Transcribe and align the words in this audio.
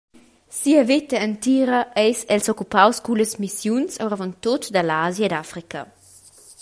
Sia 0.59 0.83
veta 0.91 1.17
entira 1.27 1.79
eis 2.05 2.19
el 2.35 2.41
s’occupaus 2.45 2.97
cullas 3.05 3.33
missiuns, 3.43 3.91
oravontut 4.05 4.61
dall’Asia 4.75 5.25
ed 5.27 5.35
Africa. 5.43 5.81